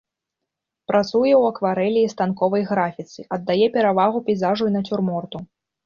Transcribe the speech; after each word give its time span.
Працуе 0.91 1.33
ў 1.37 1.43
акварэлі 1.51 2.01
і 2.07 2.09
станковай 2.15 2.67
графіцы, 2.73 3.19
аддае 3.41 3.63
перавагу 3.79 4.17
пейзажу 4.27 4.63
і 4.75 4.79
нацюрморту. 4.79 5.37